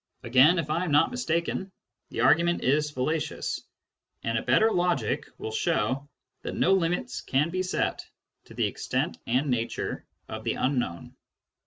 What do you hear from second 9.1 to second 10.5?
and nature of